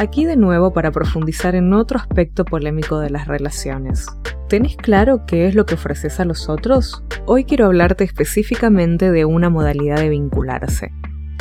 Aquí 0.00 0.24
de 0.24 0.36
nuevo 0.36 0.72
para 0.72 0.92
profundizar 0.92 1.54
en 1.54 1.74
otro 1.74 1.98
aspecto 1.98 2.46
polémico 2.46 3.00
de 3.00 3.10
las 3.10 3.28
relaciones. 3.28 4.06
¿Tenés 4.48 4.78
claro 4.78 5.26
qué 5.26 5.46
es 5.46 5.54
lo 5.54 5.66
que 5.66 5.74
ofreces 5.74 6.20
a 6.20 6.24
los 6.24 6.48
otros? 6.48 7.04
Hoy 7.26 7.44
quiero 7.44 7.66
hablarte 7.66 8.04
específicamente 8.04 9.10
de 9.10 9.26
una 9.26 9.50
modalidad 9.50 9.96
de 9.96 10.08
vincularse, 10.08 10.90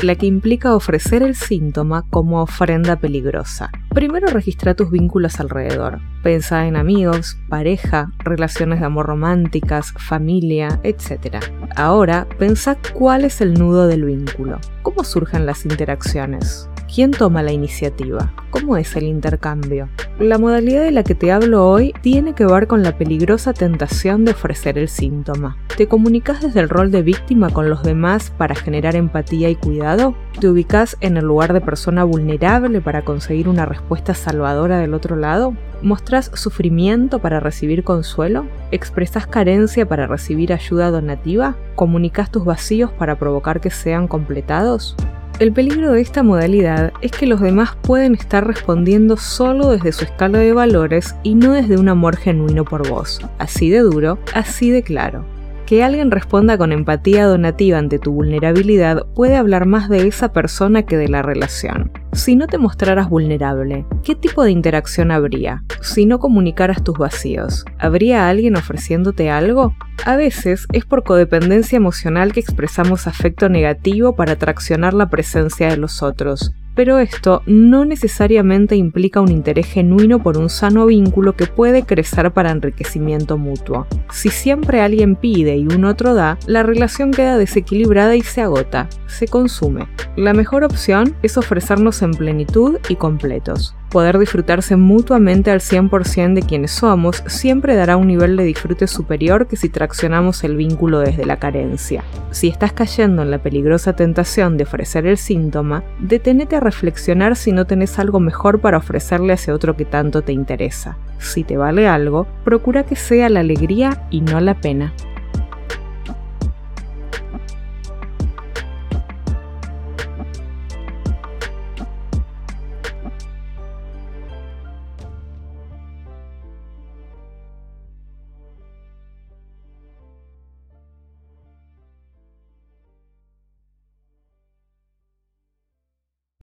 la 0.04 0.16
que 0.16 0.26
implica 0.26 0.76
ofrecer 0.76 1.24
el 1.24 1.36
síntoma 1.36 2.06
como 2.10 2.42
ofrenda 2.42 2.98
peligrosa. 2.98 3.72
Primero 3.92 4.28
registra 4.28 4.76
tus 4.76 4.92
vínculos 4.92 5.40
alrededor. 5.40 6.00
Pensa 6.22 6.68
en 6.68 6.76
amigos, 6.76 7.38
pareja, 7.48 8.12
relaciones 8.26 8.82
de 8.82 8.88
amor 8.88 9.06
románticas, 9.06 9.94
familia, 9.94 10.82
etc. 10.84 11.38
Ahora, 11.78 12.28
pensa 12.38 12.78
cuál 12.94 13.24
es 13.24 13.40
el 13.40 13.54
nudo 13.54 13.88
del 13.88 14.04
vínculo. 14.04 14.60
¿Cómo 14.82 15.06
surgen 15.06 15.46
las 15.46 15.64
interacciones? 15.64 16.70
¿Quién 16.94 17.12
toma 17.12 17.44
la 17.44 17.52
iniciativa? 17.52 18.34
¿Cómo 18.50 18.76
es 18.76 18.96
el 18.96 19.04
intercambio? 19.04 19.90
La 20.18 20.40
modalidad 20.40 20.82
de 20.82 20.90
la 20.90 21.04
que 21.04 21.14
te 21.14 21.32
hablo 21.32 21.70
hoy 21.70 21.94
tiene 22.02 22.34
que 22.34 22.48
ver 22.48 22.66
con 22.66 22.82
la 22.82 22.98
peligrosa 22.98 23.54
tentación 23.54 24.26
de 24.26 24.32
ofrecer 24.32 24.80
el 24.80 24.90
síntoma. 24.90 25.56
¿Te 25.78 25.88
comunicas 25.88 26.42
desde 26.42 26.62
el 26.62 26.68
rol 26.68 26.90
de 26.90 27.04
víctima 27.04 27.52
con 27.52 27.70
los 27.70 27.84
demás 27.84 28.32
para 28.36 28.56
generar 28.56 28.96
empatía 28.96 29.52
y 29.52 29.56
cuidado? 29.56 30.16
¿Te 30.40 30.50
ubicas 30.50 30.98
en 31.00 31.18
el 31.18 31.26
lugar 31.26 31.54
de 31.54 31.62
persona 31.62 32.04
vulnerable 32.04 32.82
para 32.82 33.04
conseguir 33.04 33.48
una 33.48 33.68
respuesta 33.68 34.16
salvadora 34.16 34.80
del 34.80 34.96
otro 34.96 35.16
lado? 35.16 35.54
¿Mostrás 35.84 36.32
sufrimiento 36.34 37.20
para 37.20 37.40
recibir 37.40 37.84
consuelo? 37.84 38.48
¿Expresas 38.72 39.28
carencia 39.28 39.88
para 39.88 40.08
recibir 40.08 40.54
ayuda 40.54 40.90
donativa? 40.90 41.56
¿Comunicas 41.76 42.32
tus 42.32 42.46
vacíos 42.46 42.92
para 42.92 43.20
provocar 43.20 43.62
que 43.62 43.70
sean 43.70 44.08
completados? 44.08 44.96
El 45.40 45.54
peligro 45.54 45.94
de 45.94 46.02
esta 46.02 46.22
modalidad 46.22 46.92
es 47.02 47.14
que 47.14 47.26
los 47.26 47.40
demás 47.40 47.78
pueden 47.82 48.14
estar 48.14 48.46
respondiendo 48.46 49.16
solo 49.16 49.70
desde 49.70 49.94
su 49.94 50.04
escala 50.04 50.40
de 50.40 50.52
valores 50.52 51.16
y 51.24 51.36
no 51.36 51.54
desde 51.54 51.78
un 51.78 51.88
amor 51.88 52.18
genuino 52.18 52.66
por 52.66 52.90
vos, 52.90 53.22
así 53.38 53.70
de 53.70 53.80
duro, 53.80 54.20
así 54.34 54.70
de 54.70 54.84
claro. 54.84 55.24
Que 55.66 55.82
alguien 55.82 56.12
responda 56.12 56.58
con 56.58 56.74
empatía 56.74 57.26
donativa 57.26 57.78
ante 57.78 58.00
tu 58.00 58.12
vulnerabilidad 58.12 59.06
puede 59.16 59.38
hablar 59.38 59.66
más 59.66 59.88
de 59.88 60.08
esa 60.08 60.34
persona 60.34 60.84
que 60.84 60.98
de 60.98 61.08
la 61.08 61.22
relación. 61.22 61.90
Si 62.12 62.36
no 62.36 62.48
te 62.48 62.58
mostraras 62.58 63.08
vulnerable, 63.10 63.86
¿qué 64.04 64.16
tipo 64.16 64.44
de 64.44 64.52
interacción 64.52 65.12
habría? 65.12 65.64
Si 65.82 66.06
no 66.06 66.20
comunicaras 66.20 66.84
tus 66.84 66.98
vacíos, 66.98 67.66
¿habría 67.78 68.30
alguien 68.30 68.56
ofreciéndote 68.56 69.30
algo? 69.30 69.76
A 70.06 70.16
veces 70.16 70.66
es 70.74 70.86
por 70.86 71.04
codependencia 71.04 71.78
emocional 71.78 72.34
que 72.34 72.40
expresamos 72.40 73.06
afecto 73.06 73.48
negativo 73.48 74.16
para 74.16 74.34
atraccionar 74.34 74.94
la 74.94 75.10
presencia 75.10 75.70
de 75.70 75.78
los 75.78 76.02
otros, 76.02 76.54
pero 76.80 76.98
esto 77.00 77.44
no 77.46 77.84
necesariamente 77.84 78.78
implica 78.78 79.20
un 79.20 79.30
interés 79.30 79.68
genuino 79.68 80.24
por 80.24 80.38
un 80.38 80.50
sano 80.50 80.86
vínculo 80.86 81.36
que 81.36 81.46
puede 81.46 81.84
crecer 81.84 82.32
para 82.32 82.52
enriquecimiento 82.52 83.38
mutuo. 83.38 83.86
Si 84.14 84.30
siempre 84.30 84.80
alguien 84.80 85.18
pide 85.18 85.58
y 85.58 85.66
un 85.68 85.84
otro 85.84 86.14
da, 86.14 86.38
la 86.48 86.64
relación 86.64 87.12
queda 87.12 87.38
desequilibrada 87.38 88.16
y 88.16 88.22
se 88.22 88.40
agota, 88.40 88.88
se 89.08 89.28
consume. 89.28 89.90
La 90.16 90.32
mejor 90.32 90.64
opción 90.64 91.18
es 91.22 91.38
ofrecernos 91.38 92.02
en 92.02 92.12
plenitud 92.12 92.78
y 92.88 92.96
completos. 92.96 93.76
Poder 93.90 94.20
disfrutarse 94.20 94.76
mutuamente 94.76 95.50
al 95.50 95.62
100% 95.62 96.36
de 96.36 96.44
quienes 96.44 96.72
somos 96.72 97.24
siempre 97.26 97.76
dará 97.76 97.98
un 97.98 98.08
nivel 98.08 98.38
de 98.38 98.44
disfrute 98.44 98.86
superior 98.86 99.48
que 99.48 99.56
si 99.56 99.70
traccionamos 99.70 100.44
el 100.44 100.56
vínculo 100.56 101.00
desde 101.00 101.26
la 101.26 101.40
carencia. 101.40 102.04
Si 102.30 102.48
estás 102.48 102.72
cayendo 102.72 103.24
en 103.24 103.32
la 103.32 103.40
peligrosa 103.40 103.94
tentación 103.94 104.58
de 104.58 104.66
ofrecer 104.66 105.08
el 105.08 105.18
síntoma, 105.18 105.84
detenete 106.00 106.56
a 106.56 106.60
reflexionar 106.60 107.36
si 107.36 107.52
no 107.52 107.66
tenés 107.66 107.98
algo 107.98 108.20
mejor 108.20 108.62
para 108.62 108.78
ofrecerle 108.78 109.32
a 109.32 109.36
ese 109.36 109.52
otro 109.52 109.76
que 109.76 109.86
tanto 109.86 110.22
te 110.22 110.34
interesa. 110.34 110.98
Si 111.18 111.44
te 111.44 111.58
vale 111.58 111.88
algo, 111.88 112.28
procura 112.44 112.84
que 112.84 112.96
sea 112.96 113.28
la 113.30 113.40
alegría 113.40 114.08
y 114.12 114.22
no 114.22 114.40
la 114.40 114.62
pena. 114.62 114.94